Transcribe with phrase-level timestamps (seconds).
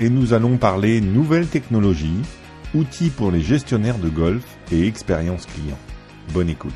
[0.00, 2.20] et nous allons parler nouvelles technologies,
[2.74, 5.78] outils pour les gestionnaires de golf et expérience client.
[6.32, 6.72] Bonne écoute.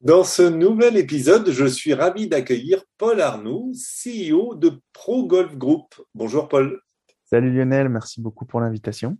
[0.00, 5.94] Dans ce nouvel épisode, je suis ravi d'accueillir Paul Arnoux, CEO de Pro Golf Group.
[6.14, 6.80] Bonjour Paul.
[7.24, 9.18] Salut Lionel, merci beaucoup pour l'invitation.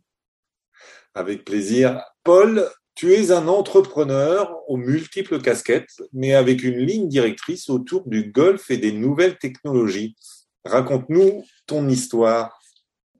[1.15, 2.03] Avec plaisir.
[2.25, 8.33] Paul, tu es un entrepreneur aux multiples casquettes, mais avec une ligne directrice autour du
[8.33, 10.17] golf et des nouvelles technologies.
[10.65, 12.61] Raconte-nous ton histoire.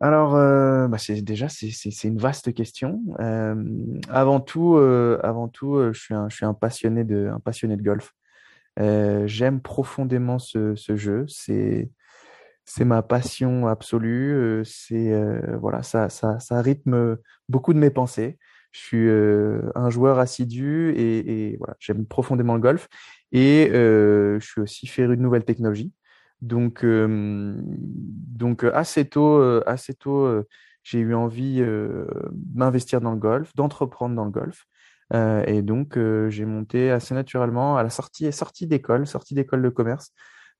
[0.03, 3.01] Alors, euh, bah c'est déjà c'est une vaste question.
[3.21, 3.55] Euh,
[4.09, 7.77] avant tout, euh, avant tout, je suis un je suis un passionné de un passionné
[7.77, 8.15] de golf.
[8.79, 11.27] J'aime profondément ce, ce jeu.
[11.29, 11.91] C'est
[12.65, 14.63] c'est ma passion absolue.
[14.65, 15.13] C'est
[15.61, 17.19] voilà ça ça ça rythme
[17.51, 18.39] beaucoup de mes pensées.
[18.73, 19.11] Je suis
[19.75, 22.89] un joueur assidu et, voilà j'aime profondément le golf
[23.33, 25.93] et je suis aussi féru de nouvelles technologies.
[26.43, 30.45] Donc, donc assez tôt, assez tôt,
[30.83, 31.63] j'ai eu envie
[32.33, 34.67] d'investir dans le golf, d'entreprendre dans le golf.
[35.13, 40.13] et donc, j'ai monté assez naturellement à la sortie, sortie d'école, sortie d'école de commerce,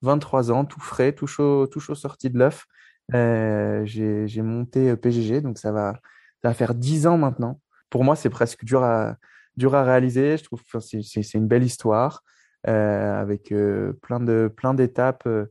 [0.03, 2.67] 23 ans, tout frais, tout chaud, tout chaud sorti de l'œuf.
[3.13, 5.95] j'ai monté PGG, donc ça va,
[6.43, 7.61] ça va faire 10 ans maintenant.
[7.91, 9.17] Pour moi, c'est presque dur à,
[9.57, 10.37] dur à réaliser.
[10.37, 12.23] Je trouve que c'est une belle histoire
[12.65, 13.55] avec
[14.03, 15.47] plein de, plein d'étapes euh,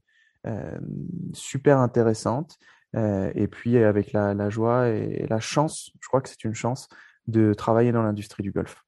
[1.33, 2.57] super intéressante.
[2.95, 6.87] Et puis avec la, joie et la chance, je crois que c'est une chance
[7.27, 8.83] de travailler dans l'industrie du golf.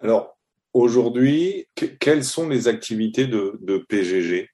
[0.00, 0.38] Alors
[0.72, 1.68] aujourd'hui,
[2.00, 4.48] quelles sont les activités de, PGG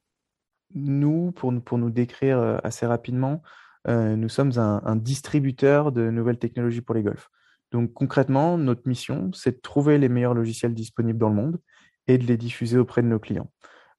[0.75, 3.43] Nous, pour, pour nous décrire assez rapidement,
[3.87, 7.29] nous sommes un, un, distributeur de nouvelles technologies pour les golfs.
[7.71, 11.59] Donc concrètement, notre mission, c'est de trouver les meilleurs logiciels disponibles dans le monde
[12.07, 13.51] et de les diffuser auprès de nos clients.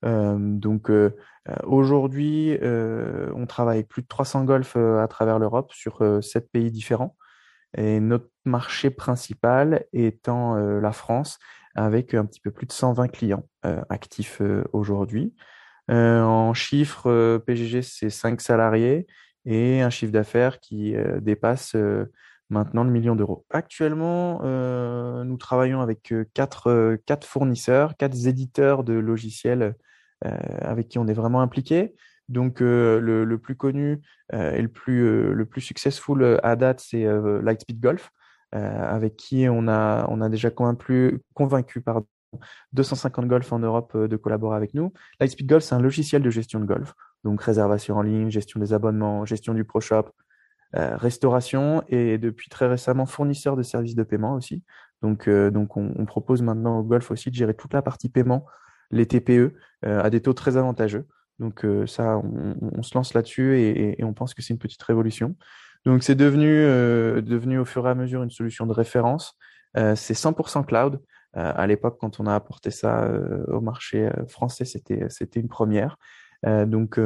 [0.03, 0.91] Donc
[1.63, 7.15] aujourd'hui, on travaille plus de 300 golfs à travers l'Europe sur sept pays différents.
[7.77, 11.37] Et notre marché principal étant la France,
[11.75, 13.47] avec un petit peu plus de 120 clients
[13.89, 14.41] actifs
[14.73, 15.35] aujourd'hui.
[15.89, 19.07] en chiffres, PGG, c'est 5 salariés
[19.45, 21.75] et un chiffre d'affaires qui dépasse
[22.49, 23.45] maintenant le million d'euros.
[23.49, 24.41] Actuellement,
[25.23, 29.75] nous travaillons avec quatre, quatre fournisseurs, quatre éditeurs de logiciels
[30.21, 31.95] avec qui on est vraiment impliqué.
[32.29, 34.01] Donc euh, le, le, plus connu
[34.33, 37.05] euh, et le plus le plus successful à date, c'est
[37.41, 38.11] Lightspeed Golf,
[38.51, 42.05] avec qui on a on a déjà convaincu convaincu pardon
[42.73, 44.93] 250 golf en Europe de collaborer avec nous.
[45.19, 46.93] Lightspeed Golf, c'est un logiciel de gestion de golf,
[47.23, 50.11] donc réservation en ligne, gestion des abonnements, gestion du pro shop,
[50.75, 54.63] euh, restauration et depuis très récemment fournisseur de services de paiement aussi.
[55.01, 58.45] Donc, donc on, on, propose maintenant au golf aussi de gérer toute la partie paiement
[58.91, 59.53] les TPE
[59.85, 61.05] euh, à des taux très avantageux.
[61.39, 65.35] Donc euh, ça, on, se lance là-dessus et, on pense que c'est une petite révolution.
[65.85, 69.37] Donc c'est devenu, euh, devenu au fur et à mesure une solution de référence.
[69.75, 71.01] c'est 100% cloud.
[71.33, 73.09] à l'époque, quand on a apporté ça
[73.47, 75.97] au marché français, c'était c'était une première.
[76.43, 76.99] donc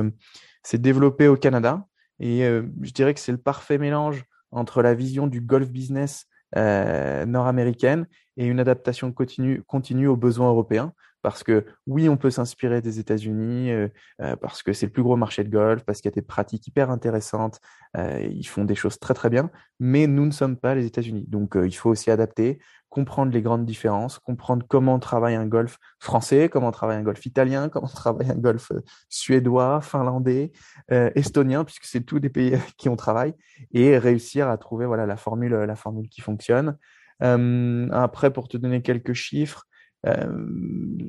[0.63, 1.85] c'est développé au Canada
[2.19, 2.39] et
[2.81, 8.07] je dirais que c'est le parfait mélange entre la vision du golf business nord-américaine
[8.37, 10.93] et une adaptation continue, continue aux besoins européens
[11.23, 13.87] parce que oui, on peut s'inspirer des États-Unis euh,
[14.21, 16.21] euh, parce que c'est le plus gros marché de golf, parce qu'il y a des
[16.21, 17.59] pratiques hyper intéressantes,
[17.97, 21.25] euh, ils font des choses très très bien, mais nous ne sommes pas les États-Unis.
[21.29, 26.49] Donc il faut aussi adapter, comprendre les grandes différences, comprendre comment travaille un golf français,
[26.49, 28.73] comment travaille un golf italien, comment travaille un golf
[29.07, 30.51] suédois, finlandais,
[30.89, 33.33] estonien, puisque c'est tous des pays qui on travaille,
[33.71, 36.77] et réussir à trouver voilà la formule la formule qui fonctionne.
[37.21, 39.65] après, pour te donner quelques chiffres,
[40.05, 40.27] euh,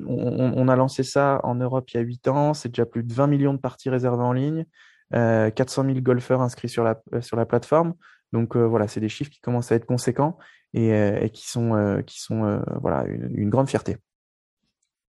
[0.07, 3.13] on, a lancé ça en Europe il y a 8 ans, c'est déjà plus de
[3.13, 4.65] 20 millions de parties réservées en ligne,
[5.13, 7.93] euh, 400 000 golfeurs inscrits sur la, euh, sur la plateforme.
[8.31, 10.37] Donc euh, voilà, c'est des chiffres qui commencent à être conséquents
[10.73, 13.95] et, qui sont, qui sont voilà, une, grande fierté.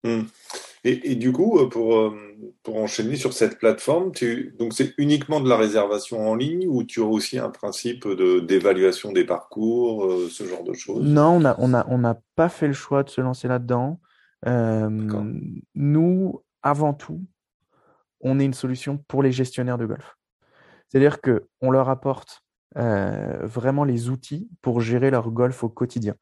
[0.05, 0.21] Mmh.
[0.89, 2.17] Et, du coup, euh, pour, euh,
[2.63, 6.85] pour enchaîner sur cette plateforme, tu, donc c'est uniquement de la réservation en ligne ou
[6.85, 11.05] tu as aussi un principe de, d'évaluation des parcours, euh, ce genre de choses?
[11.05, 13.99] Non, on n'a on a, on a pas fait le choix de se lancer là-dedans.
[15.75, 17.21] nous, avant tout,
[18.21, 20.17] on est une solution pour les gestionnaires de golf.
[20.89, 22.45] C'est-à-dire qu'on leur apporte
[22.77, 26.15] vraiment les outils pour gérer leur golf au quotidien.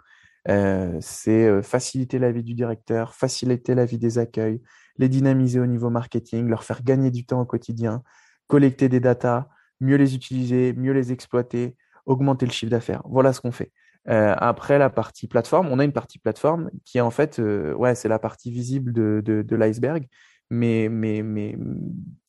[0.47, 4.61] C'est faciliter la vie du directeur, faciliter la vie des accueils,
[4.99, 8.03] les dynamiser au niveau marketing, leur faire gagner du temps au quotidien,
[8.47, 9.49] collecter des datas,
[9.81, 11.77] mieux les utiliser, mieux les exploiter,
[12.07, 13.03] augmenter le chiffre d'affaires.
[13.07, 13.73] Voilà ce qu'on fait.
[14.09, 17.73] Euh, après la partie plateforme, on a une partie plateforme qui est en fait, euh,
[17.75, 20.07] ouais, c'est la partie visible de, de, de l'iceberg,
[20.51, 21.57] mais mais mais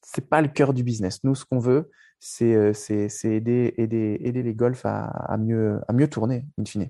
[0.01, 1.23] c'est pas le cœur du business.
[1.25, 5.81] Nous, ce qu'on veut, c'est euh, c'est aider aider aider les golfs à, à mieux
[5.87, 6.89] à mieux tourner, in fine.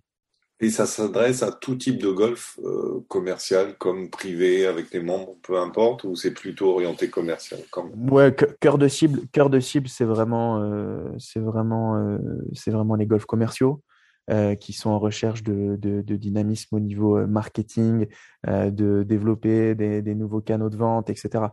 [0.61, 5.35] Et ça s'adresse à tout type de golf, euh, commercial comme privé, avec des membres,
[5.43, 9.89] peu importe, ou c'est plutôt orienté commercial quand Ouais, cœur de cible, cœur de cible,
[9.89, 12.17] c'est vraiment, euh, c'est vraiment, euh,
[12.53, 13.81] c'est vraiment les golfs commerciaux
[14.59, 18.07] qui sont en recherche de, dynamisme au niveau marketing,
[18.47, 21.43] de développer des, nouveaux canaux de vente, etc.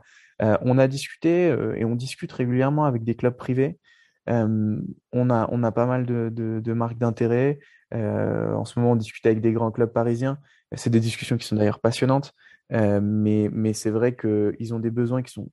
[0.40, 3.78] on a discuté et on discute régulièrement avec des clubs privés.
[4.26, 7.58] On a, on a pas mal de, de, de marques d'intérêt.
[7.94, 10.38] Euh, en ce moment, on discute avec des grands clubs parisiens.
[10.74, 12.34] C'est des discussions qui sont d'ailleurs passionnantes,
[12.72, 15.50] euh, mais, mais c'est vrai qu'ils ont des besoins qui sont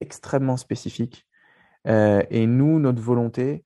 [0.00, 1.26] extrêmement spécifiques.
[1.86, 3.62] Et nous, notre volonté,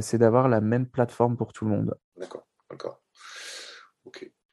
[0.00, 1.94] c'est d'avoir la même plateforme pour tout le monde.
[2.16, 3.02] D'accord, d'accord.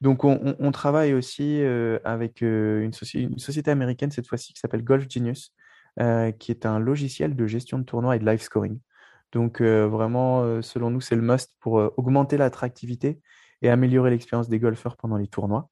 [0.02, 1.62] Donc, on, on, travaille aussi
[2.04, 5.54] avec une, une, société américaine, cette fois-ci, qui s'appelle Golf Genius,
[6.38, 8.78] qui est un logiciel de gestion de tournois et de live scoring.
[9.32, 13.20] Donc euh, vraiment, euh, selon nous, c'est le must pour euh, augmenter l'attractivité
[13.62, 15.68] et améliorer l'expérience des golfeurs pendant les tournois.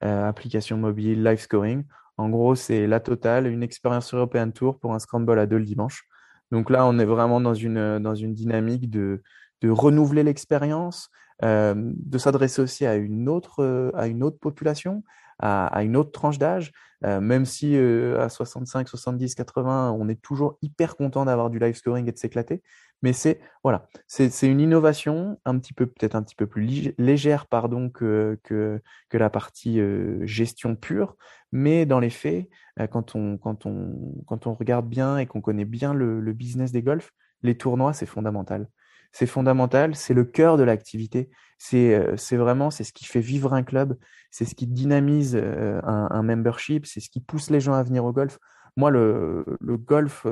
[0.00, 1.84] application mobile, live scoring.
[2.16, 5.64] En gros, c'est la totale, une expérience European Tour pour un scramble à deux le
[5.64, 6.04] dimanche.
[6.50, 9.22] Donc là, on est vraiment dans une, dynamique de,
[9.60, 11.10] de renouveler l'expérience,
[11.42, 15.04] de s'adresser aussi à une autre, à une autre population,
[15.38, 16.72] à une autre tranche d'âge.
[17.02, 22.08] Même si à 65, 70, 80, on est toujours hyper content d'avoir du live scoring
[22.08, 22.62] et de s'éclater.
[23.02, 27.46] Mais c'est voilà, c'est une innovation un petit peu peut-être un petit peu plus légère
[27.46, 31.16] pardon que que, que la partie euh, gestion pure,
[31.50, 32.48] mais dans les faits,
[32.78, 36.32] euh, quand on quand on quand on regarde bien et qu'on connaît bien le, le
[36.34, 37.12] business des golfs,
[37.42, 38.68] les tournois c'est fondamental.
[39.12, 41.30] C'est fondamental, c'est le cœur de l'activité.
[41.58, 43.96] C'est euh, c'est vraiment c'est ce qui fait vivre un club,
[44.30, 48.04] c'est ce qui dynamise un, un membership, c'est ce qui pousse les gens à venir
[48.04, 48.38] au golf.
[48.76, 50.26] Moi le le golf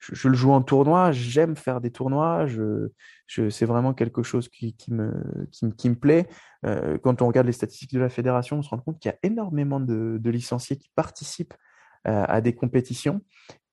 [0.00, 2.88] je, le joue en tournoi, j'aime faire des tournois, je,
[3.26, 5.12] je, c'est vraiment quelque chose qui, qui, me,
[5.52, 6.28] qui, qui me plaît.
[6.64, 9.14] Euh, quand on regarde les statistiques de la fédération, on se rend compte qu'il y
[9.14, 11.56] a énormément de, de licenciés qui participent euh,
[12.04, 13.20] à des compétitions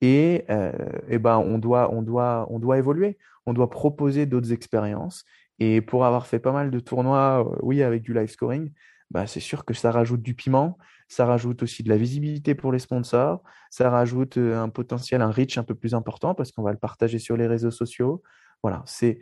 [0.01, 0.71] et, euh,
[1.07, 5.25] et ben on doit, on, doit, on doit évoluer, on doit proposer d'autres expériences.
[5.59, 8.71] Et pour avoir fait pas mal de tournois, euh, oui, avec du live scoring,
[9.09, 10.77] bah, c'est sûr que ça rajoute du piment,
[11.07, 13.41] ça rajoute aussi de la visibilité pour les sponsors,
[13.71, 16.77] ça rajoute euh, un potentiel, un reach un peu plus important parce qu'on va le
[16.77, 18.21] partager sur les réseaux sociaux.
[18.63, 19.19] Voilà, c'est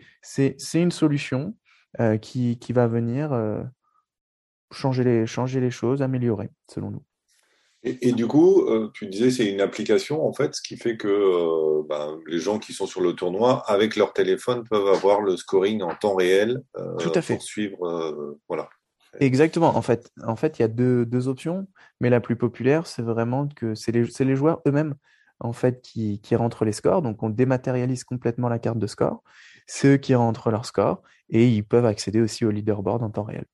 [0.74, 1.56] une solution
[2.00, 3.64] euh, qui, qui va venir euh,
[4.72, 7.04] changer, les, changer les choses, améliorer, selon nous.
[7.86, 10.98] Et, et du coup, euh, tu disais c'est une application en fait, ce qui fait
[10.98, 15.22] que euh, ben, les gens qui sont sur le tournoi avec leur téléphone peuvent avoir
[15.22, 17.36] le scoring en temps réel euh, Tout à fait.
[17.36, 18.36] pour suivre.
[18.50, 18.68] voilà.
[19.20, 19.78] Exactement.
[19.78, 21.68] En fait, en fait, il y a deux, deux options,
[22.02, 24.96] mais la plus populaire, c'est vraiment que c'est les, les, joueurs eux-mêmes
[25.40, 27.02] en fait qui, qui, rentrent les scores.
[27.02, 29.24] Donc, on dématérialise complètement la carte de score.
[29.68, 33.24] C'est eux qui rentrent leur score et ils peuvent accéder aussi au leaderboard en temps
[33.24, 33.46] réel.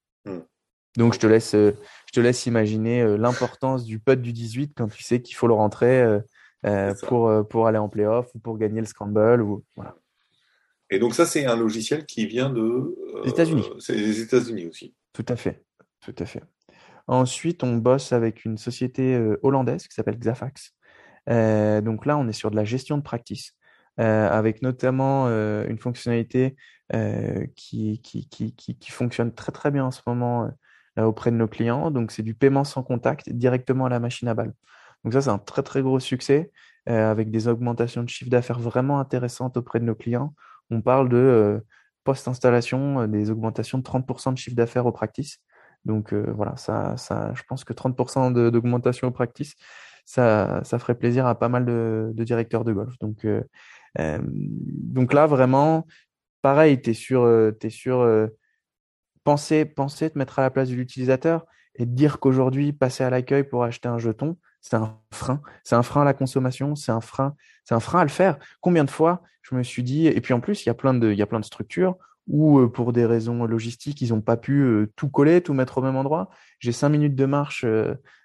[0.97, 1.71] Donc, je te laisse, euh,
[2.07, 5.47] je te laisse imaginer euh, l'importance du putt du 18 quand tu sais qu'il faut
[5.47, 6.19] le rentrer
[6.65, 9.41] euh, pour, pour aller en playoff ou pour gagner le scramble.
[9.41, 9.95] Ou, voilà.
[10.89, 12.95] Et donc, ça, c'est un logiciel qui vient de.
[13.23, 13.69] Les États-Unis.
[13.79, 14.93] C'est les États-Unis aussi.
[15.13, 15.63] Tout à fait,
[16.01, 16.43] tout à fait.
[17.07, 20.73] Ensuite, on bosse avec une société hollandaise qui s'appelle Xafax.
[21.29, 23.53] Euh, donc là, on est sur de la gestion de practice,
[23.99, 26.55] euh, avec notamment une fonctionnalité
[27.55, 30.51] qui, qui, qui, qui, fonctionne très très bien en ce moment
[30.97, 31.91] auprès de nos clients.
[31.91, 34.53] Donc c'est du paiement sans contact directement à la machine à balles.
[35.03, 36.51] Donc ça, c'est un très très gros succès,
[36.85, 40.33] avec des augmentations de chiffre d'affaires vraiment intéressantes auprès de nos clients.
[40.69, 41.63] On parle de
[42.03, 45.39] post-installation, euh, des augmentations de 30% de chiffre d'affaires au practice.
[45.85, 49.55] Donc euh, voilà, ça, ça, je pense que 30% d'augmentation au practice,
[50.05, 52.97] ça, ça ferait plaisir à pas mal de, de directeurs de golf.
[52.99, 53.43] Donc, euh,
[53.99, 55.87] euh donc là, vraiment,
[56.41, 58.29] pareil, tu es sur, es sur
[59.23, 63.43] penser, penser, te mettre à la place de l'utilisateur et dire qu'aujourd'hui, passer à l'accueil
[63.43, 65.41] pour acheter un jeton, c'est un frein.
[65.63, 68.37] C'est un frein à la consommation, c'est un frein, c'est un frein à le faire.
[68.59, 70.93] Combien de fois je me suis dit, et puis en plus, il y a plein
[70.93, 71.97] de, il y a plein de structures
[72.29, 75.95] euh, pour des raisons logistiques, ils n'ont pas pu tout coller, tout mettre au même
[75.95, 76.29] endroit.
[76.59, 77.65] J'ai cinq minutes de marche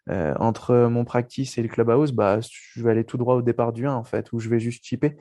[0.08, 3.86] entre mon practice et le clubhouse, bah, je vais aller tout droit au départ du
[3.86, 5.16] 1, en fait, où je vais juste chipper.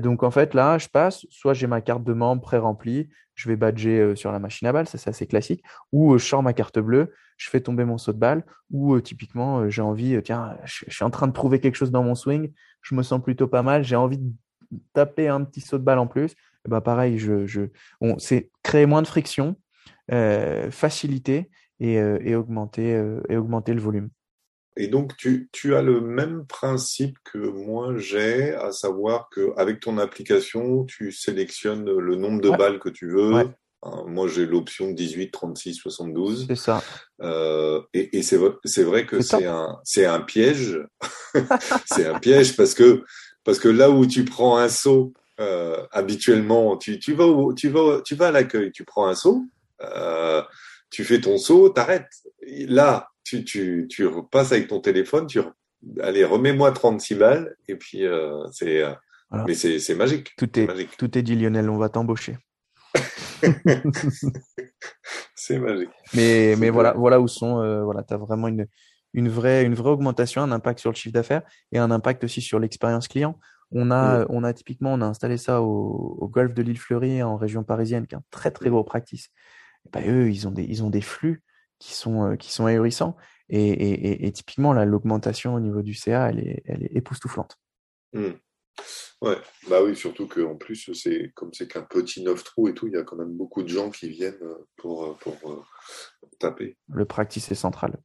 [0.00, 3.56] donc en fait là, je passe, soit j'ai ma carte de membre pré-remplie, je vais
[3.56, 6.78] badger sur la machine à balles, ça c'est assez classique, ou je sors ma carte
[6.80, 11.04] bleue, je fais tomber mon saut de balle, ou typiquement j'ai envie, tiens, je, suis
[11.04, 13.84] en train de trouver quelque chose dans mon swing, je me sens plutôt pas mal,
[13.84, 14.32] j'ai envie de
[14.92, 16.34] taper un petit saut de balle en plus,
[16.68, 17.62] bah pareil, je, je...
[18.00, 19.56] Bon, c'est créer moins de friction,
[20.70, 24.10] faciliter et, et, augmenter, et augmenter le volume.
[24.76, 29.96] Et donc, tu, tu, as le même principe que moi j'ai, à savoir qu'avec ton
[29.96, 33.34] application, tu sélectionnes le nombre de balles que tu veux.
[33.34, 36.46] Hein, moi, j'ai l'option 18, 36, 72.
[36.48, 36.82] C'est ça.
[37.22, 40.78] Euh, et, et c'est vrai que c'est un, un piège.
[41.86, 43.02] c'est un piège parce que,
[43.44, 48.00] parce que là où tu prends un saut, euh, habituellement, tu, tu, vas tu, vas,
[48.02, 49.44] tu vas à l'accueil, tu prends un saut,
[49.82, 50.42] euh,
[50.90, 52.10] tu fais ton saut, t'arrêtes.
[52.46, 55.40] Là, tu, tu, tu repasses avec ton téléphone, tu
[56.00, 58.82] allez, remets-moi 36 balles, et puis euh, c'est,
[59.46, 60.34] mais c'est, magique.
[60.38, 60.96] Tout est, magique.
[60.96, 62.38] tout est dit, Lionel, on va t'embaucher.
[65.34, 65.90] c'est magique.
[66.14, 68.66] Mais, mais voilà, voilà où sont, voilà, tu as vraiment une,
[69.12, 72.40] une, vraie, une vraie augmentation, un impact sur le chiffre d'affaires et un impact aussi
[72.40, 73.38] sur l'expérience client.
[73.72, 77.22] On a, on a typiquement, on a installé ça au, au golf de l'île Fleury
[77.22, 79.30] en région parisienne, qui est un très très gros practice.
[79.92, 81.42] bah, eux, ils ont des, ils ont des flux
[81.78, 83.16] qui sont, euh, qui sont ahurissants.
[83.48, 87.56] Et, et, et, typiquement, l'augmentation au niveau du CA, elle est, elle est époustouflante.
[88.12, 88.30] Mmh.
[89.22, 89.36] Ouais,
[89.70, 92.92] bah oui, surtout qu'en plus, c'est comme c'est qu'un petit neuf trous et tout, il
[92.92, 95.66] y a quand même beaucoup de gens qui viennent euh, pour, euh, pour,
[96.38, 96.76] taper.
[96.88, 97.96] Le practice est central.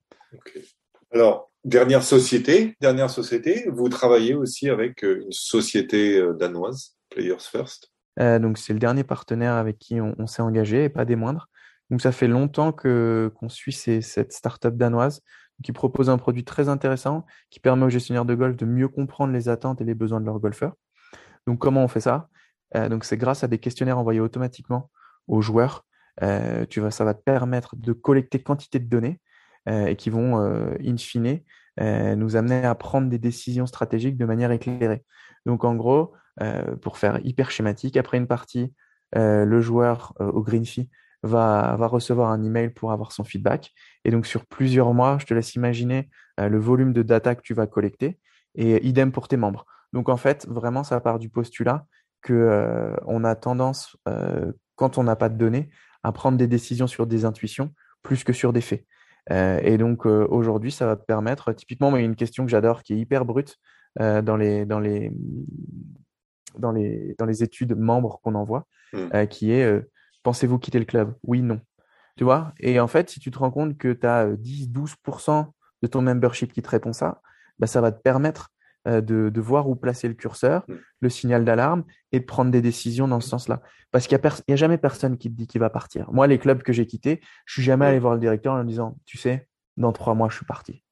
[1.12, 7.92] Alors, dernière société, dernière société, vous travaillez aussi avec une société danoise, Players First?
[8.18, 11.50] donc, c'est le dernier partenaire avec qui on, s'est engagé et pas des moindres.
[11.90, 15.22] Donc ça fait longtemps que qu'on suit ces, cette startup danoise
[15.62, 19.34] qui propose un produit très intéressant qui permet aux gestionnaires de golf de mieux comprendre
[19.34, 20.74] les attentes et les besoins de leurs golfeurs.
[21.48, 22.30] Donc comment on fait ça?
[22.76, 24.90] Euh, Donc c'est grâce à des questionnaires envoyés automatiquement
[25.28, 25.86] aux joueurs.
[26.24, 29.31] Euh, tu vas, ça va te permettre de collecter quantité de données euh,
[29.68, 30.38] et qui vont
[30.84, 31.40] in fine
[31.80, 35.04] nous amener à prendre des décisions stratégiques de manière éclairée.
[35.46, 36.14] Donc en gros,
[36.82, 38.74] pour faire hyper schématique, après une partie,
[39.14, 40.90] le joueur au green fee
[41.24, 43.74] va, va recevoir un email pour avoir son feedback.
[44.06, 47.42] Et donc, sur plusieurs mois, je te laisse imaginer euh, le volume de data que
[47.42, 48.20] tu vas collecter
[48.56, 49.66] et idem pour tes membres.
[49.94, 51.86] Donc, en fait, vraiment, ça part du postulat
[52.22, 55.70] que euh, on a tendance, euh, quand on n'a pas de données,
[56.04, 58.86] à prendre des décisions sur des intuitions plus que sur des faits.
[59.30, 62.98] Et donc, aujourd'hui, ça va te permettre, typiquement, a une question que j'adore qui est
[62.98, 63.58] hyper brute
[64.00, 65.12] dans les, dans les,
[66.58, 69.28] dans les, dans les études membres qu'on envoie, mmh.
[69.28, 69.82] qui est
[70.24, 71.16] Pensez-vous quitter le club?
[71.24, 71.60] Oui, non.
[72.18, 72.54] Tu vois?
[72.60, 75.48] Et en fait, si tu te rends compte que tu as 10-12%
[75.82, 77.22] de ton membership qui te répond ça,
[77.58, 80.74] bah, ça va te permettre euh, de, de, voir où placer le curseur, mm.
[81.02, 83.62] le signal d'alarme et de prendre des décisions dans ce sens-là.
[83.92, 86.12] Parce qu'il n'y a, a, jamais personne qui te dit qu'il va partir.
[86.12, 88.70] Moi, les clubs que j'ai quittés, je suis jamais allé voir le directeur en lui
[88.70, 89.48] disant, tu sais,
[89.78, 90.84] dans trois mois, je suis parti.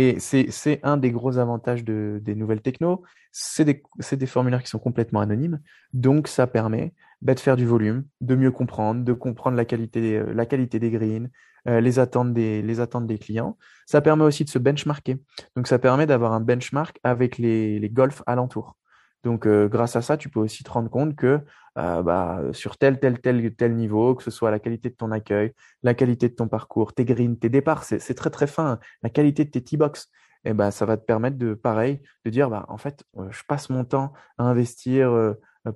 [0.00, 3.02] Et c'est un des gros avantages de, des nouvelles techno.
[3.32, 5.60] C'est des, formulaires qui sont complètement anonymes.
[5.92, 10.22] Donc, ça permet bah, de faire du volume, de mieux comprendre, de comprendre la qualité,
[10.32, 11.28] la qualité des greens,
[11.66, 13.58] euh, les, attentes des, attentes des clients.
[13.86, 15.16] Ça permet aussi de se benchmarker.
[15.56, 18.77] Donc, ça permet d'avoir un benchmark avec les, les golfs alentours.
[19.24, 21.40] Donc, euh, grâce à ça, tu peux aussi te rendre compte que
[21.78, 25.10] euh, bah, sur tel, tel, tel, tel niveau, que ce soit la qualité de ton
[25.10, 29.10] accueil, la qualité de ton parcours, tes greens, tes départs, c'est très très fin, la
[29.10, 30.08] qualité de tes tee-box,
[30.44, 33.28] et eh ben, ça va te permettre de, pareil, de dire, bah, en fait, euh,
[33.30, 35.12] je passe mon temps à investir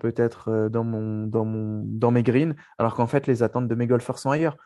[0.01, 3.87] peut-être dans, mon, dans, mon, dans mes greens, alors qu'en fait, les attentes de mes
[3.87, 4.57] golfeurs sont ailleurs.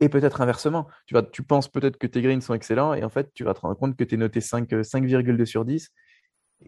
[0.00, 3.08] Et peut-être inversement, tu, vas, tu penses peut-être que tes greens sont excellents et en
[3.08, 5.92] fait, tu vas te rendre compte que tu es noté 5,2 sur 10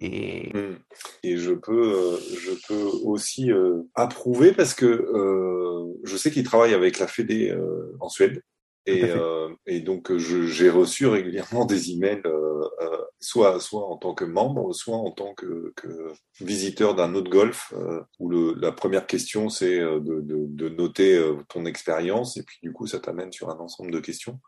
[0.01, 0.79] et, mmh.
[1.23, 6.45] et je peux, euh, je peux aussi euh, approuver parce que euh, je sais qu'il
[6.45, 7.57] travaille avec la Fédé
[8.01, 8.43] en Suède
[8.87, 14.15] et, euh, et donc j'ai reçu régulièrement des emails, euh, euh, soit soit en tant
[14.15, 18.71] que membre, soit en tant que, que visiteur d'un autre golf, euh, où le, la
[18.71, 23.33] première question c'est de, de, de, noter ton expérience et puis du coup ça t'amène
[23.33, 24.39] sur un ensemble de questions.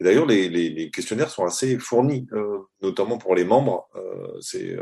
[0.00, 2.26] Et d'ailleurs les, les, les, questionnaires sont assez fournis,
[2.82, 3.88] notamment pour les membres.
[4.40, 4.76] c'est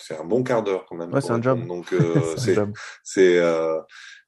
[0.00, 1.12] c'est un bon quart d'heure quand même.
[1.12, 1.66] Ouais, c'est un job.
[1.66, 1.92] Donc
[2.36, 2.56] c'est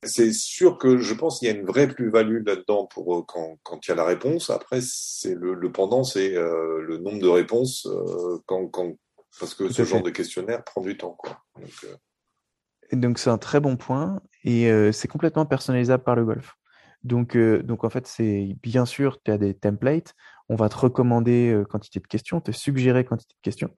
[0.02, 3.58] c'est sûr que je pense qu'il y a une vraie plus-value là-dedans pour euh, quand,
[3.62, 4.50] quand il y a la réponse.
[4.50, 8.96] Après, c'est le, le pendant, c'est euh, le nombre de réponses euh, quand, quand,
[9.38, 11.16] parce que ce genre de questionnaire prend du temps.
[11.18, 11.42] Quoi.
[11.60, 12.96] Donc, euh...
[12.96, 16.54] donc c'est un très bon point et euh, c'est complètement personnalisable par le golf.
[17.02, 20.14] Donc, donc en fait, c'est bien sûr, tu as des templates.
[20.50, 23.70] On va te recommander quantité de questions, te suggérer quantité de questions.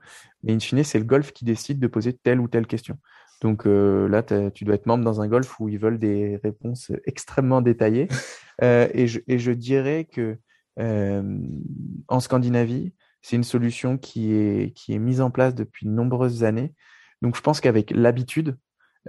[0.43, 2.99] Mais in fine, c'est le golf qui décide de poser telle ou telle question.
[3.43, 7.61] Donc là, tu dois être membre dans un golf où ils veulent des réponses extrêmement
[7.61, 8.09] détaillées.
[8.62, 10.38] et, je, et, je, dirais que
[10.79, 16.43] en Scandinavie, c'est une solution qui est, qui est mise en place depuis de nombreuses
[16.45, 16.75] années.
[17.23, 18.59] Donc, je pense qu'avec l'habitude,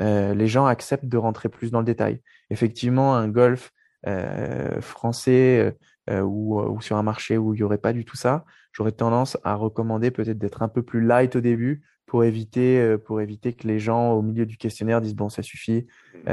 [0.01, 2.22] euh, les gens acceptent de rentrer plus dans le détail.
[2.51, 3.72] Effectivement, un golf
[4.08, 5.72] euh, français euh,
[6.12, 9.38] ou, ou, sur un marché où il n'y aurait pas du tout ça, j'aurais tendance
[9.43, 13.67] à recommander peut-être d'être un peu plus light au début pour éviter, pour éviter que
[13.67, 15.88] les gens au milieu du questionnaire disent bon, ça suffit.
[16.25, 16.31] Mmh.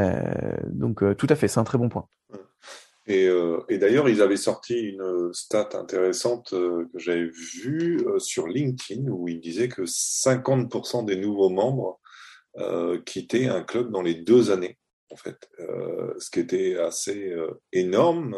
[0.66, 2.08] donc, tout à fait, c'est un très bon point.
[3.10, 8.20] Et, euh, et d'ailleurs, ils avaient sorti une stat intéressante euh, que j'avais vue euh,
[8.20, 11.98] sur LinkedIn où ils disaient que 50% des nouveaux membres
[13.06, 14.76] quittaient un club dans les deux années,
[15.10, 17.34] en fait, ce qui était assez
[17.72, 18.36] énorme,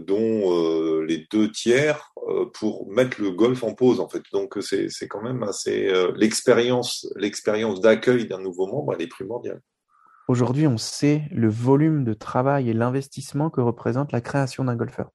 [0.00, 2.12] dont les deux tiers
[2.54, 4.22] pour mettre le golf en pause, en fait.
[4.32, 9.60] Donc c'est quand même assez l'expérience l'expérience d'accueil d'un nouveau membre, elle est primordiale.
[10.26, 15.10] Aujourd'hui, on sait le volume de travail et l'investissement que représente la création d'un golfeur.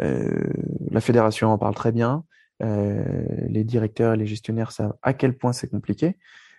[0.00, 0.52] Euh,
[0.90, 2.24] la fédération en parle très bien.
[2.62, 6.16] Euh, les directeurs et les gestionnaires savent à quel point c'est compliqué.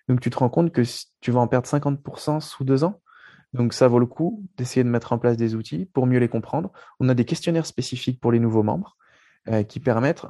[0.09, 0.81] Donc tu te rends compte que
[1.21, 3.01] tu vas en perdre 50% sous deux ans.
[3.53, 6.27] Donc ça vaut le coup d'essayer de mettre en place des outils pour mieux les
[6.27, 6.71] comprendre.
[6.99, 8.97] On a des questionnaires spécifiques pour les nouveaux membres
[9.49, 10.25] euh, qui permettent,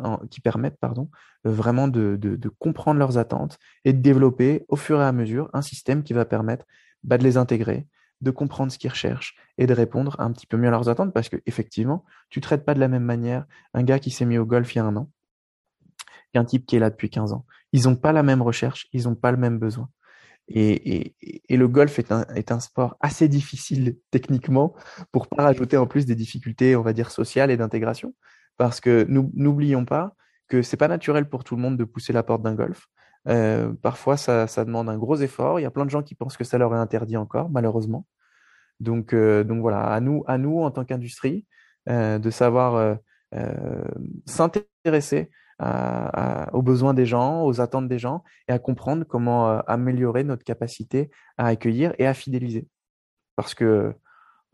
[0.80, 1.10] pardon,
[1.44, 6.04] vraiment de, comprendre leurs attentes et de développer au fur et à mesure un système
[6.04, 6.66] qui va permettre
[7.04, 7.88] bah, de les intégrer,
[8.22, 11.14] de comprendre ce qu'ils recherchent et de répondre un petit peu mieux à leurs attentes
[11.14, 14.38] parce que effectivement, tu traites pas de la même manière un gars qui s'est mis
[14.38, 15.10] au golf il y a un an
[16.34, 17.46] qu'un type qui est là depuis 15 ans.
[17.72, 19.90] Ils n'ont pas la même recherche, ils n'ont pas le même besoin.
[20.50, 21.16] Et, et,
[21.50, 24.76] et, le golf est un, est un sport assez difficile techniquement
[25.12, 28.14] pour pas rajouter en plus des difficultés, on va dire, sociales et d'intégration.
[28.58, 30.16] Parce que n'oublions pas
[30.48, 32.88] que c'est pas naturel pour tout le monde de pousser la porte d'un golf.
[33.28, 35.60] Euh, parfois, ça, ça, demande un gros effort.
[35.60, 38.06] Il y a plein de gens qui pensent que ça leur est interdit encore, malheureusement.
[38.80, 41.46] Donc, euh, donc voilà, à nous, à nous en tant qu'industrie,
[41.90, 42.96] euh, de savoir euh,
[45.62, 50.24] euh, s'intéresser aux besoins des gens, aux attentes des gens, et à comprendre comment améliorer
[50.24, 52.68] notre capacité à accueillir et à fidéliser.
[53.36, 53.94] Parce que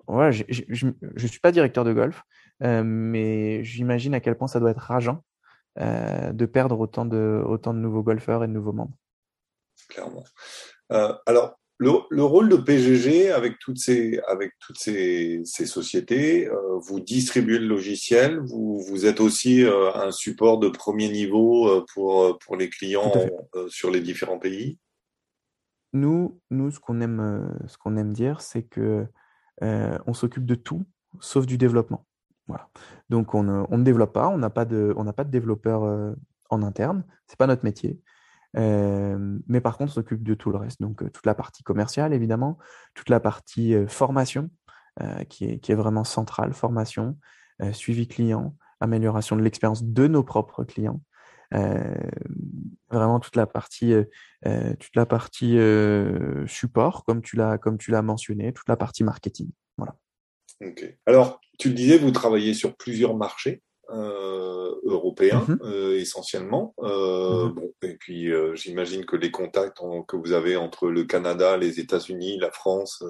[0.07, 2.23] voilà, je ne suis pas directeur de golf,
[2.61, 5.23] mais j'imagine à quel point ça doit être rageant
[5.79, 8.93] euh, de perdre autant de, autant de nouveaux golfeurs et de nouveaux membres.
[9.89, 10.23] Clairement.
[10.91, 16.47] Euh, alors, le, le, rôle de PGG avec toutes ces, avec toutes ces, ces sociétés,
[16.47, 21.67] euh, vous distribuez le logiciel, vous, vous êtes aussi euh, un support de premier niveau
[21.67, 23.12] euh, pour, pour les clients
[23.69, 24.77] sur les différents pays?
[25.93, 29.05] Nous, nous ce qu'on aime, ce qu'on aime dire, c'est que
[29.62, 30.83] on s'occupe de tout
[31.19, 32.05] sauf du développement.
[32.47, 32.69] Voilà.
[33.09, 36.15] Donc on ne, on ne développe pas, on n'a pas de, on pas de développeur
[36.49, 37.99] en interne, c'est pas notre métier.
[38.57, 40.81] Euh, mais par contre, on s'occupe de tout le reste.
[40.81, 42.57] Donc euh, toute la partie commerciale, évidemment,
[42.93, 44.49] toute la partie euh, formation,
[45.27, 47.17] qui, est, vraiment centrale, formation,
[47.71, 51.01] suivi client, amélioration de l'expérience de nos propres clients.
[52.91, 53.95] vraiment toute la partie,
[54.43, 55.57] toute la partie
[56.45, 59.49] support, comme tu l'as, comme tu l'as mentionné, toute la partie marketing.
[59.77, 59.95] Voilà.
[60.63, 60.95] Ok.
[61.07, 63.63] Alors, tu le disais, vous travaillez sur plusieurs marchés.
[63.89, 65.65] Euh, européens mm -hmm.
[65.65, 66.74] euh, essentiellement.
[66.80, 67.54] Euh, mm -hmm.
[67.54, 71.58] bon, et puis euh, j'imagine que les contacts en, que vous avez entre le Canada,
[71.58, 73.04] les États-Unis, la France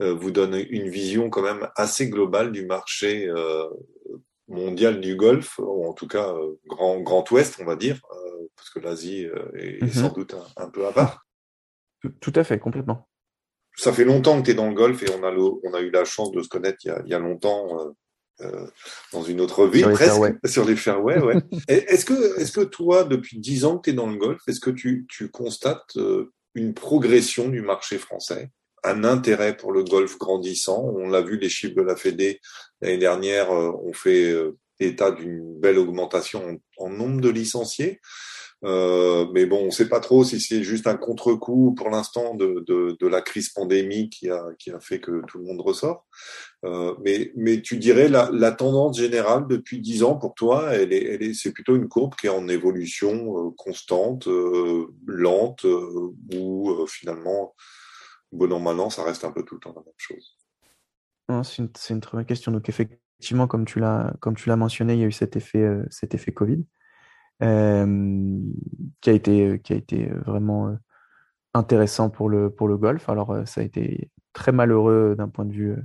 [0.00, 3.12] vous donnent une vision quand même assez globale du marché
[4.48, 6.28] mondial du Golfe, ou en tout cas
[6.66, 7.98] grand Grand Ouest, on va dire,
[8.56, 9.20] parce que l'Asie
[9.62, 10.00] est, mm -hmm.
[10.02, 11.14] sans doute un, un, peu à part.
[12.24, 12.98] Tout à fait, complètement
[13.84, 15.80] ça fait longtemps que tu es dans le golf et on a, le, on a
[15.86, 17.64] eu la chance de se connaître il y a, il y a longtemps
[18.40, 18.66] euh,
[19.12, 21.20] dans une autre vie, sur presque, sur les fairways.
[21.20, 21.36] Ouais.
[21.68, 24.60] est-ce que, est-ce que toi, depuis dix ans que tu es dans le golf, est-ce
[24.60, 28.50] que tu, tu constates euh, une progression du marché français,
[28.82, 30.82] un intérêt pour le golf grandissant?
[30.96, 32.40] On l'a vu, les chiffres de la Fédé
[32.80, 34.34] l'année dernière euh, ont fait
[34.80, 38.00] état d'une belle augmentation en, en nombre de licenciés.
[38.64, 42.34] Euh, mais bon, on ne sait pas trop si c'est juste un contre-coup pour l'instant
[42.34, 46.06] de, la crise pandémique qui a, fait que tout le monde ressort.
[46.64, 50.72] Euh, mais, tu dirais la, la tendance générale depuis dix ans pour toi,
[51.34, 54.28] c'est plutôt une courbe qui est en évolution euh, constante,
[55.06, 55.64] lente,
[56.34, 57.54] où finalement,
[58.32, 60.36] bon an mal an, ça reste un peu tout le temps la même chose.
[61.44, 62.50] C'est une, très bonne question.
[62.50, 66.64] Donc effectivement, comme tu l'as, mentionné, il y a eu cet effet Covid
[67.42, 68.38] euh,
[69.00, 70.74] qui a été qui a été vraiment euh,
[71.52, 73.08] intéressant pour le pour le golf.
[73.08, 75.76] Alors euh, ça a été très malheureux d'un point de vue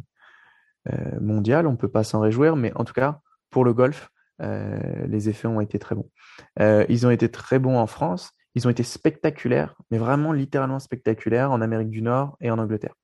[1.22, 3.20] mondial, on peut pas s'en réjouir, mais en tout cas
[3.52, 4.10] pour le golf,
[4.40, 6.10] les effets ont été très bons.
[6.58, 8.32] ils ont été très bons en France.
[8.56, 12.96] Ils ont été spectaculaires, mais vraiment littéralement spectaculaires en Amérique du Nord et en Angleterre.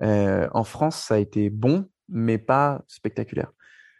[0.00, 3.52] en France, ça a été bon, mais pas spectaculaire.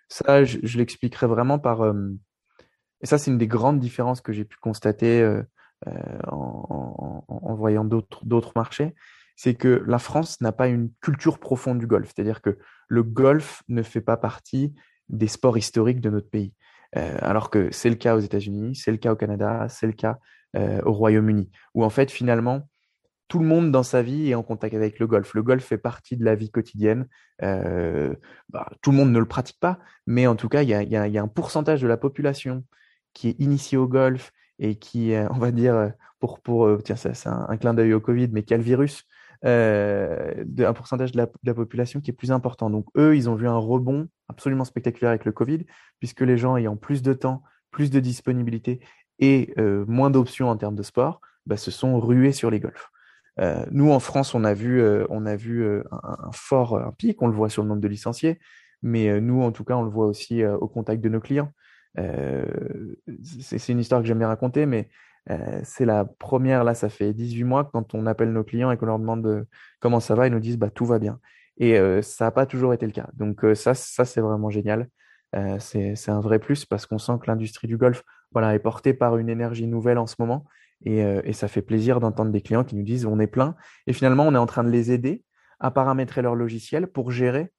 [0.09, 1.83] Ça, je, l'expliquerai vraiment par.
[3.03, 5.41] Et ça, c'est une des grandes différences que j'ai pu constater
[6.29, 8.95] en, en, voyant d'autres marchés
[9.37, 12.13] c'est que la France n'a pas une culture profonde du golf.
[12.15, 14.75] C'est-à-dire que le golf ne fait pas partie
[15.09, 16.53] des sports historiques de notre pays.
[16.97, 19.95] Euh, alors que c'est le cas aux États-Unis, c'est le cas au Canada, c'est le
[19.95, 20.19] cas
[20.57, 22.69] euh, au Royaume-Uni, où en fait finalement
[23.29, 25.33] tout le monde dans sa vie est en contact avec le golf.
[25.33, 27.09] Le golf fait partie de la vie quotidienne.
[27.43, 28.15] Euh,
[28.51, 31.23] bah, tout le monde ne le pratique pas, mais en tout cas, il y a,
[31.23, 32.63] un pourcentage de la population
[33.13, 37.29] qui est initié au golf et qui, on va dire, pour, pour tiens, ça, c'est
[37.29, 39.07] un, clin d'œil au Covid, mais qui a le virus,
[39.45, 42.71] euh, d'un pourcentage de la, population qui est plus important.
[42.71, 45.67] Donc eux, ils ont vu un rebond absolument spectaculaire avec le Covid,
[45.99, 48.79] puisque les gens ayant plus de temps, plus de disponibilité
[49.19, 52.91] et euh, moins d'options en termes de sport, bah, se sont rués sur les golfs.
[53.41, 57.27] Euh, nous, en France, on a vu, on a vu un, fort un pic, on
[57.27, 58.39] le voit sur le nombre de licenciés,
[58.83, 61.51] mais nous, en tout cas, on le voit aussi au contact de nos clients.
[61.97, 64.89] C'est une histoire que j'aime bien raconter, mais
[65.31, 68.77] euh, c'est la première, là, ça fait 18 mois, quand on appelle nos clients et
[68.77, 69.45] qu'on leur demande euh,
[69.81, 71.21] comment ça va, ils nous disent bah, tout va bien.
[71.59, 73.09] Et euh, ça n'a pas toujours été le cas.
[73.15, 74.89] Donc ça, ça c'est vraiment génial.
[75.59, 78.03] c'est un vrai plus parce qu'on sent que l'industrie du golf
[78.33, 80.47] voilà, est portée par une énergie nouvelle en ce moment.
[80.85, 83.55] Et ça fait plaisir d'entendre des clients qui nous disent on est plein.
[83.87, 85.23] Et finalement, on est en train de les aider
[85.61, 87.53] à paramétrer leur logiciel pour gérer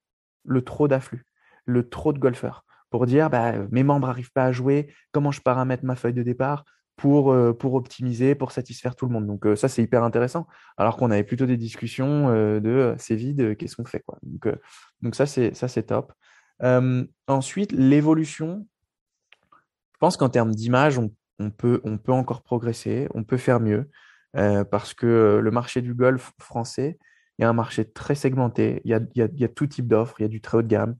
[0.43, 1.24] le trop d'afflux,
[1.65, 2.65] le trop de golfeurs.
[2.93, 6.21] Pour dire bah, mes membres n'arrivent pas à jouer, comment je paramètre ma feuille de
[6.21, 6.63] départ,
[6.95, 9.25] pour, euh, pour optimiser, pour satisfaire tout le monde.
[9.25, 10.45] Donc euh, ça, c'est hyper intéressant.
[10.77, 14.19] Alors qu'on avait plutôt des discussions euh, de c'est vide, qu'est-ce qu'on fait quoi?
[14.21, 14.47] Donc,
[15.01, 16.13] donc ça, c'est ça c'est top.
[17.27, 18.67] ensuite, l'évolution.
[19.93, 23.60] Je pense qu'en termes d'image, on, on, peut, on peut encore progresser, on peut faire
[23.60, 23.89] mieux,
[24.34, 26.99] parce que le marché du golf français,
[27.39, 28.82] il y a un marché très segmenté.
[28.86, 30.17] Il y a, y a, il y a tout type d'offres.
[30.19, 30.95] Il y a du très haut de gamme,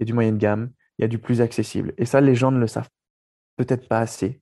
[0.00, 1.92] il y a du moyen de gamme, il y a du plus accessible.
[1.98, 2.88] Et ça, les gens ne le savent
[3.56, 4.40] peut-être pas assez.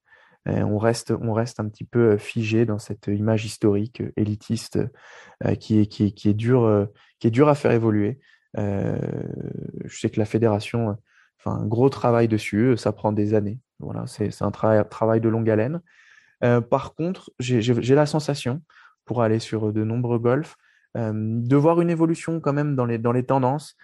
[0.48, 4.12] Euh, on reste, on reste un petit peu euh, figé dans cette image historique euh,
[4.16, 4.78] élitiste
[5.60, 6.88] qui est, qui est, qui est dur,
[7.18, 8.18] qui est à faire évoluer.
[8.56, 8.96] je
[9.90, 10.96] sais que la fédération
[11.38, 13.58] fait un gros travail dessus, ça prend des années.
[13.78, 15.82] Voilà, c'est un travail de longue haleine.
[16.70, 18.62] par contre, j'ai la sensation,
[19.04, 20.56] pour aller sur de nombreux golfs,
[20.94, 23.76] de voir une évolution quand même dans les, dans les tendances,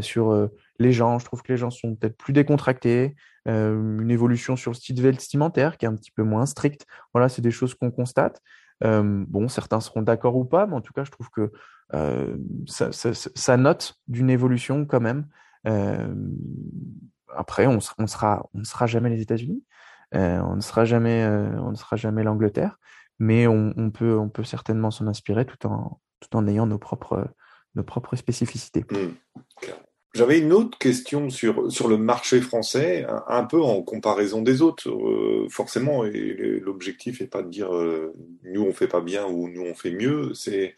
[0.00, 1.18] sur les gens.
[1.18, 3.14] Je trouve que les gens sont peut-être plus décontractés,
[3.48, 6.86] euh, une évolution sur le style vestimentaire qui est un petit peu moins strict.
[7.14, 8.42] Voilà, c'est des choses qu'on constate.
[8.84, 11.52] Euh, bon, certains seront d'accord ou pas, mais en tout cas, je trouve que
[11.94, 15.26] euh, ça, note d'une évolution quand même.
[15.66, 16.14] Euh,
[17.34, 19.64] après, on, sera, ne sera jamais les États-Unis,
[20.14, 22.78] euh, on ne sera jamais, on ne sera jamais l'Angleterre,
[23.18, 27.32] mais on, peut, certainement s'en inspirer tout en ayant nos propres,
[27.74, 28.84] nos propres spécificités.
[28.90, 29.14] Mmh.
[30.12, 34.90] J'avais une autre question sur, sur le marché français, un, peu en comparaison des autres.
[34.90, 39.48] Euh, forcément, et l'objectif n'est pas de dire euh, nous on fait pas bien ou
[39.48, 40.34] nous on fait mieux.
[40.34, 40.74] C'est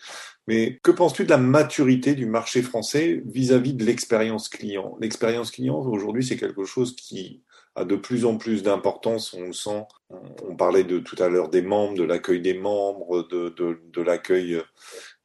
[0.47, 4.99] mais que penses-tu de la maturité du marché français vis-à-vis -vis de l'expérience client?
[5.01, 7.43] L'expérience client aujourd'hui, c'est quelque chose qui
[7.75, 9.33] a de plus en plus d'importance.
[9.33, 9.85] On le sent.
[10.47, 14.61] On parlait de tout à l'heure des membres, de l'accueil des membres, de, de l'accueil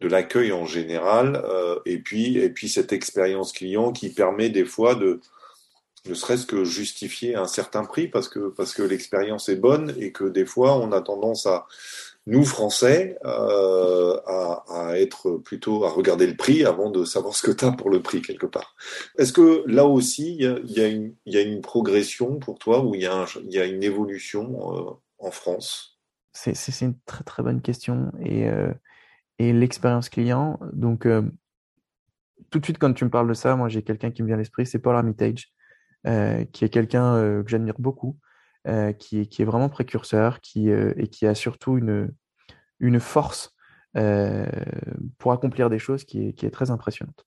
[0.01, 4.65] de l'accueil en général, euh, et puis et puis cette expérience client qui permet des
[4.65, 5.19] fois de
[6.07, 10.11] ne serait-ce que justifier un certain prix parce que parce que l'expérience est bonne et
[10.11, 11.67] que des fois on a tendance à
[12.27, 17.41] nous Français euh, à, à, être plutôt à regarder le prix avant de savoir ce
[17.41, 18.75] que tu as pour le prix quelque part.
[19.17, 22.83] Est-ce que là aussi il y a, y, a y a une progression pour toi
[22.83, 25.97] ou il y, y a une évolution euh, en France?
[26.33, 28.71] C'est une très très bonne question et euh,
[29.39, 30.59] et l'expérience client.
[30.73, 31.23] Donc, euh,
[32.49, 34.35] tout de suite, quand tu me parles de ça, moi, j'ai quelqu'un qui me vient
[34.35, 35.51] à l'esprit, c'est Paul Armitage,
[36.05, 38.17] euh, qui est quelqu'un euh, que j'admire beaucoup,
[38.99, 43.55] qui, est, vraiment précurseur, qui, et qui a surtout une, force
[45.17, 47.25] pour accomplir des choses qui est très impressionnante.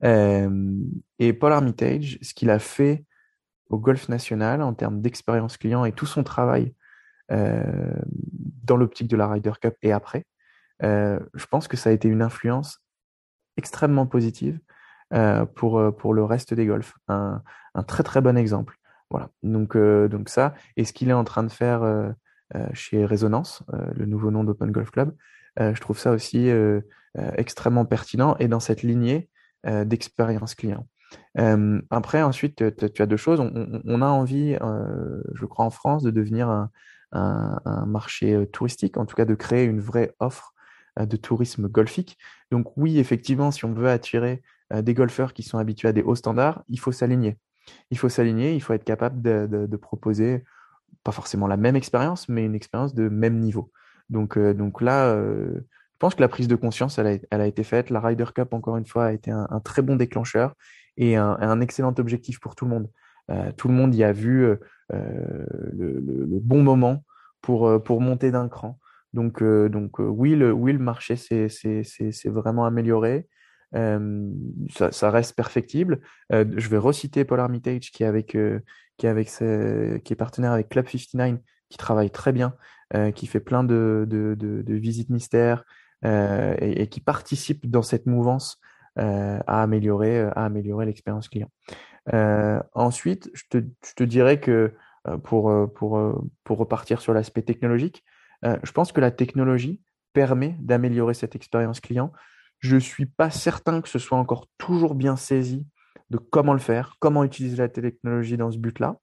[0.00, 3.04] et Paul Armitage, ce qu'il a fait
[3.68, 6.72] au Golf National en termes d'expérience client et tout son travail
[7.28, 10.24] dans l'optique de la Ryder Cup et après,
[10.82, 12.80] euh, je pense que ça a été une influence
[13.56, 14.58] extrêmement positive
[15.14, 16.94] euh, pour, euh, pour le reste des golfs.
[17.08, 17.42] Un,
[17.74, 18.78] un très très bon exemple.
[19.10, 19.30] Voilà.
[19.42, 22.12] Donc, donc ça, et ce qu'il est en train de faire
[22.72, 23.62] chez Résonance,
[23.94, 25.14] le nouveau nom d'Open Golf Club,
[25.60, 26.50] je trouve ça aussi
[27.14, 29.28] extrêmement pertinent et dans cette lignée
[29.64, 30.88] d'expérience client.
[31.90, 33.38] après, ensuite, tu as deux choses.
[33.38, 34.58] On, a envie,
[35.34, 36.72] je crois, en France, de devenir un,
[37.12, 40.52] un, marché touristique, en tout cas de créer une vraie offre
[40.98, 42.18] de tourisme golfique.
[42.50, 44.42] Donc oui, effectivement, si on veut attirer
[44.74, 47.36] des golfeurs qui sont habitués à des hauts standards, il faut s'aligner.
[47.90, 50.44] Il faut s'aligner, il faut être capable de, proposer
[51.04, 53.70] pas forcément la même expérience, mais une expérience de même niveau.
[54.08, 55.14] Donc, donc là,
[55.96, 57.88] je pense que la prise de conscience, elle a, été faite.
[57.88, 60.54] La Ryder Cup, encore une fois, a été un, très bon déclencheur
[60.98, 62.90] et un, excellent objectif pour tout le monde.
[63.30, 64.56] Euh, tout le monde y a vu euh,
[65.72, 67.02] le, bon moment
[67.40, 68.78] pour, euh, pour monter d'un cran.
[69.12, 73.26] Donc, donc oui, le, oui, le marché s'est vraiment amélioré.
[73.72, 76.00] ça, reste perfectible.
[76.30, 78.36] je vais reciter Paul Armitage qui est avec,
[78.98, 81.38] qui est avec qui est partenaire avec Club 59,
[81.68, 82.54] qui travaille très bien,
[83.14, 85.64] qui fait plein de, de, de visites mystères,
[86.04, 88.60] euh, et, qui participent dans cette mouvance
[88.98, 91.50] euh, à améliorer, à améliorer l'expérience client.
[92.12, 94.74] Euh, ensuite, je te, je te, dirais que
[95.24, 98.04] pour, pour, pour repartir sur l'aspect technologique,
[98.62, 99.80] je pense que la technologie
[100.12, 102.12] permet d'améliorer cette expérience client.
[102.60, 105.66] Je ne suis pas certain que ce soit encore toujours bien saisi
[106.10, 108.96] de comment le faire, comment utiliser la technologie dans ce but-là.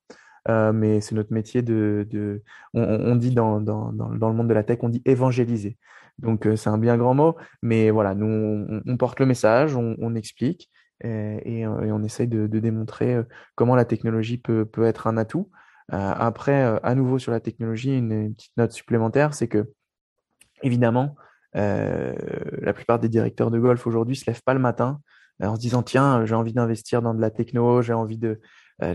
[0.73, 4.63] mais c'est notre métier de, de on, dit dans, dans, dans, le monde de la
[4.63, 5.77] tech, on dit évangéliser.
[6.19, 10.15] Donc euh, c'est un bien grand mot, mais voilà, nous on, porte le message, on,
[10.15, 10.69] explique
[11.06, 13.23] euh, et, on essaye de, démontrer euh,
[13.56, 15.49] comment la technologie peut, peut être un atout.
[15.95, 19.71] Après, à nouveau sur la technologie, une, petite note supplémentaire, c'est que
[20.63, 21.15] évidemment,
[21.53, 24.99] la plupart des directeurs de golf aujourd'hui se lèvent pas le matin
[25.41, 28.41] en se disant tiens, j'ai envie d'investir dans de la techno, j'ai envie de,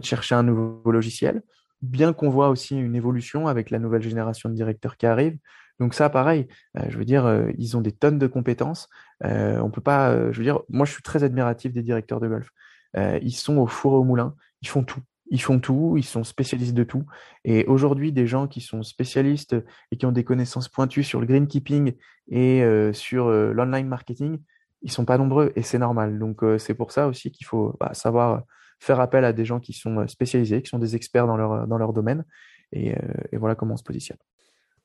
[0.03, 1.43] chercher un nouveau logiciel.
[1.83, 5.39] Bien qu'on voit aussi une évolution avec la nouvelle génération de directeurs qui arrive,
[5.79, 8.89] donc ça, pareil, euh, je veux dire, euh, ils ont des tonnes de compétences.
[9.25, 12.29] Euh, on peut pas, je veux dire, moi je suis très admiratif des directeurs de
[12.29, 12.51] golf.
[12.97, 15.01] ils sont au four et au moulin, ils font tout.
[15.31, 17.05] Ils font tout, ils sont spécialistes de tout.
[17.45, 19.57] Et aujourd'hui, des gens qui sont spécialistes
[19.91, 21.93] et qui ont des connaissances pointues sur le greenkeeping
[22.31, 22.63] et
[22.93, 24.39] sur l'online marketing,
[24.83, 26.19] ils sont pas nombreux et c'est normal.
[26.19, 28.43] Donc c'est pour ça aussi qu'il faut bah, savoir
[28.81, 31.79] faire appel à des gens qui sont spécialisés, qui sont des experts dans leur, dans
[31.79, 32.25] leur domaine.
[32.73, 32.95] Et,
[33.33, 34.19] voilà comment on se positionne.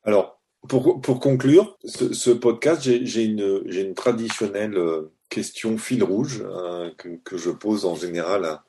[0.03, 6.91] Alors, pour, pour conclure ce, podcast, j'ai une, une, traditionnelle euh, question fil rouge euh,
[6.97, 8.63] que, que, je pose en général à,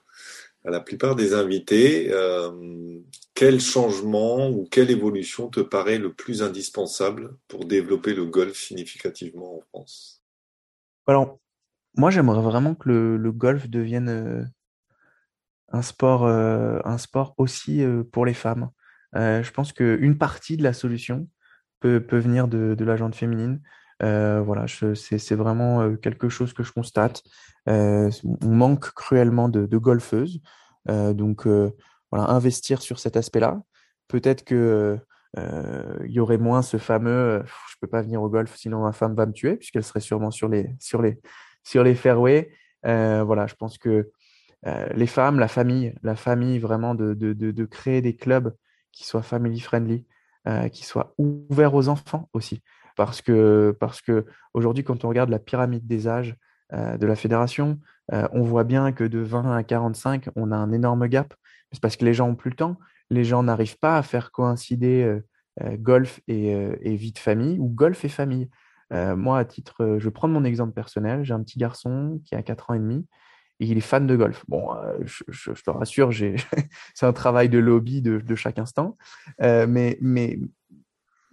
[0.64, 2.11] à la plupart des invités.
[2.12, 3.00] Euh,
[3.35, 9.57] quel changement ou quelle évolution te paraît le plus indispensable pour développer le golf significativement
[9.57, 10.22] en France?
[11.07, 11.38] Alors,
[11.96, 14.44] moi, j'aimerais vraiment que le, golf devienne euh,
[15.68, 18.70] un sport, un sport aussi pour les femmes.
[19.14, 21.29] je pense qu'une partie de la solution,
[21.81, 23.61] peut, venir de, de féminine.
[24.03, 27.22] Euh, voilà, c'est vraiment euh, quelque chose que je constate.
[27.68, 28.11] Euh,
[28.42, 30.40] on manque cruellement de, golfeuses.
[30.87, 33.62] donc, voilà, investir sur cet aspect-là.
[34.09, 34.98] Peut-être que
[35.37, 39.16] il y aurait moins ce fameux je peux pas venir au golf sinon ma femme
[39.16, 41.18] va me tuer puisqu'elle serait sûrement sur les sur les
[41.64, 42.53] sur les fairways
[42.85, 44.12] voilà je pense que
[44.94, 48.55] les femmes la famille la famille vraiment de, de, de, créer des clubs
[48.92, 50.07] qui soient family friendly
[50.46, 52.61] euh, qui soit ouvert aux enfants aussi.
[52.96, 56.37] Parce que, parce que aujourd'hui, quand on regarde la pyramide des âges euh,
[56.72, 57.79] de la fédération,
[58.12, 61.35] euh, on voit bien que de 20 à 45, on a un énorme gap.
[61.72, 62.79] C'est parce que les gens ont plus le temps.
[63.11, 65.20] Les gens n'arrivent pas à faire coïncider
[65.79, 68.48] golf et, vie de famille ou golf et famille.
[68.90, 71.24] moi, à titre, je vais prendre mon exemple personnel.
[71.24, 73.07] J'ai un petit garçon qui a 4 ans et demi
[73.61, 74.44] et il est fan de golf.
[74.48, 76.11] Bon, euh, je, te rassure,
[76.94, 78.96] c'est un travail de lobby de, chaque instant,
[79.42, 80.38] euh, mais, mais,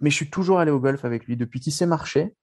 [0.00, 1.36] mais je suis toujours allé au golf avec lui.
[1.36, 2.34] Depuis qu'il sait marcher,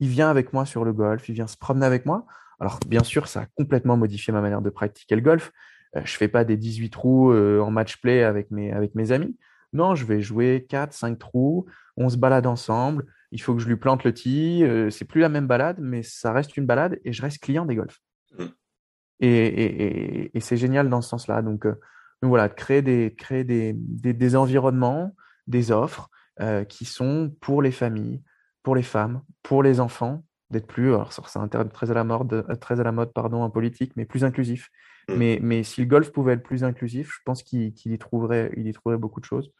[0.00, 2.26] il vient avec moi sur le golf, il vient se promener avec moi.
[2.60, 5.52] Alors, bien sûr, ça a complètement modifié ma manière de pratiquer le golf.
[5.96, 9.36] Euh, je fais pas des 18 trous en match play avec mes, avec mes amis.
[9.72, 13.68] Non, je vais jouer 4, 5 trous, on se balade ensemble, il faut que je
[13.68, 17.12] lui plante le tee, c'est plus la même balade, mais ça reste une balade et
[17.12, 18.00] je reste client des golfs.
[18.38, 18.44] Mmh.
[19.20, 21.42] Et, et, et, c'est génial dans ce sens-là.
[21.42, 21.74] Donc, euh,
[22.22, 25.14] voilà, créer des, créer des, des, des environnements,
[25.46, 28.22] des offres euh, qui sont pour les familles,
[28.66, 32.02] pour les femmes, pour les enfants, d'être plus, alors c'est un terme très à la
[32.02, 34.70] mode, très à la mode pardon, en politique, mais plus inclusif.
[35.08, 35.14] Mmh.
[35.14, 38.66] Mais, mais si le golf pouvait être plus inclusif, je pense qu'il y, trouverait, il
[38.66, 39.52] y trouverait beaucoup de choses.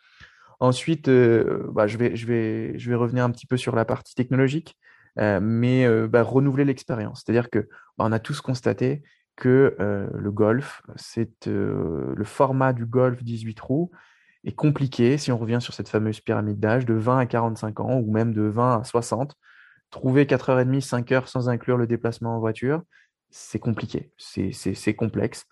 [0.59, 3.85] Ensuite, euh, bah, je, vais, je, vais, je vais revenir un petit peu sur la
[3.85, 4.77] partie technologique,
[5.21, 7.23] euh, mais euh, bah, renouveler l'expérience.
[7.25, 7.61] C'est-à-dire que
[7.97, 9.05] bah, on a tous constaté
[9.37, 13.93] que euh, le golf, c'est euh, le format du golf 18 trous
[14.47, 17.99] est compliqué si on revient sur cette fameuse pyramide d'âge de 20 à 45 ans
[17.99, 19.35] ou même de 20 à 60.
[19.91, 22.83] Trouver 4h30, 5 heures sans inclure le déplacement en voiture,
[23.31, 25.45] c'est compliqué, c'est complexe.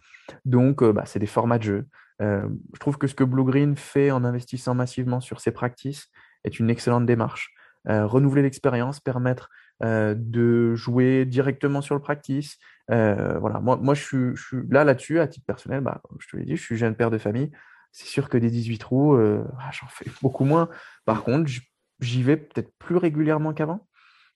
[0.45, 1.87] Donc, euh, bah, c'est des formats de jeu.
[2.23, 6.09] Euh, je trouve que ce que Blue Green fait en investissant massivement sur ses practices
[6.45, 7.53] est une excellente démarche.
[7.89, 9.51] Euh, renouveler l'expérience, permettre
[9.83, 12.59] de jouer directement sur le practice.
[12.89, 16.57] voilà, moi, moi je, suis, là là-dessus, à titre personnel, bah, je te l'ai dit,
[16.57, 17.51] je suis jeune père de famille.
[17.97, 20.69] C'est sûr que des 18 trous, ah, j'en fais beaucoup moins.
[21.05, 21.49] Par contre,
[22.01, 23.87] j'y vais peut-être plus régulièrement qu'avant.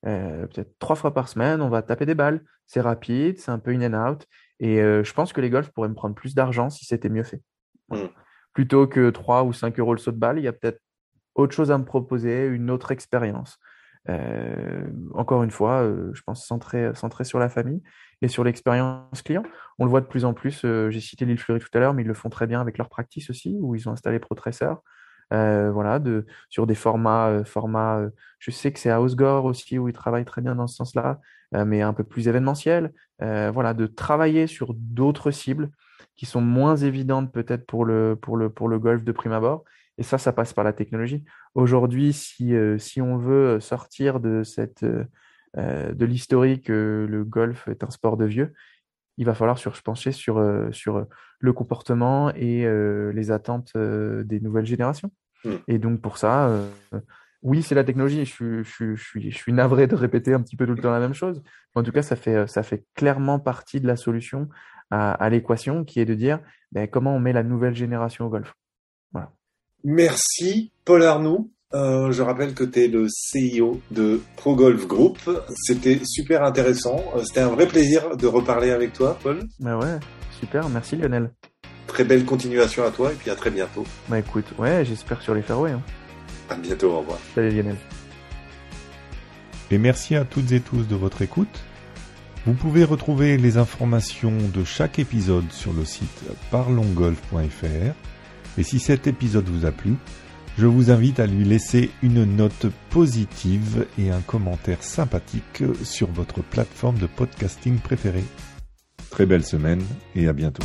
[0.03, 2.45] peut-être trois fois par semaine, on va taper des balles.
[2.69, 4.27] C'est rapide, c'est un peu in and out.
[4.61, 7.43] Et je pense que les golfs pourraient me prendre plus d'argent si c'était mieux fait.
[7.89, 8.05] Mmh.
[8.53, 10.81] Plutôt que 3 ou 5 euros le saut de balle, il y a peut-être
[11.35, 13.59] autre chose à me proposer, une autre expérience.
[15.15, 17.83] Encore une fois, je pense centré, centré sur la famille
[18.23, 19.43] et sur l'expérience client.
[19.79, 20.65] On le voit de plus en plus.
[20.89, 22.89] J'ai cité l'île Fleury tout à l'heure, mais ils le font très bien avec leur
[22.89, 24.73] practice aussi, où ils ont installé ProTracer.
[25.33, 29.45] Euh, voilà, de, sur des formats, euh, formats euh, je sais que c'est à Osgore
[29.45, 31.21] aussi où ils travaillent très bien dans ce sens-là,
[31.53, 32.93] mais un peu plus événementiel.
[33.21, 35.71] voilà, de travailler sur d'autres cibles
[36.17, 39.65] qui sont moins évidentes peut-être pour le, pour, le, pour le golf de prime abord.
[39.99, 41.25] Et ça, ça passe par la technologie.
[41.55, 47.91] Aujourd'hui, si, si on veut sortir de, cette, de l'historique que le golf est un
[47.91, 48.55] sport de vieux,
[49.19, 51.07] il va falloir se pencher sur, euh, sur
[51.41, 55.11] le comportement et euh, les attentes euh, des nouvelles générations.
[55.45, 55.51] Mm.
[55.67, 56.51] Et donc pour ça,
[57.43, 58.25] oui, c'est la technologie.
[58.25, 60.93] Je, je, je, suis, je suis navré de répéter un petit peu tout le temps
[60.93, 61.43] la même chose.
[61.75, 64.49] En tout cas, ça fait, ça fait clairement partie de la solution
[64.91, 66.41] à, à l'équation qui est de dire
[66.73, 68.55] ben, comment on met la nouvelle génération au golf.
[69.13, 69.33] Voilà.
[69.85, 71.51] Merci, Paul Arnoux.
[71.75, 75.19] Euh, je rappelle que tu es le CEO de Pro Golf Group.
[75.55, 77.05] C'était super intéressant.
[77.15, 79.41] Euh, c'était un vrai plaisir de reparler avec toi, Paul.
[79.61, 79.99] Bah ouais,
[80.41, 80.69] super.
[80.71, 81.31] Merci Lionel.
[81.87, 83.85] Très belle continuation à toi et puis à très bientôt.
[84.09, 85.73] Bah écoute, ouais, j'espère sur les fairways.
[85.73, 85.83] Hein.
[86.49, 87.19] À bientôt, au revoir.
[87.35, 87.77] Salut Lionel.
[89.71, 91.63] Et merci à toutes et tous de votre écoute.
[92.47, 97.95] Vous pouvez retrouver les informations de chaque épisode sur le site parlongolf.fr.
[98.59, 99.95] Et si cet épisode vous a plu,
[100.59, 106.43] je vous invite à lui laisser une note positive et un commentaire sympathique sur votre
[106.43, 108.25] plateforme de podcasting préférée.
[109.11, 109.83] Très belle semaine
[110.17, 110.65] et à bientôt.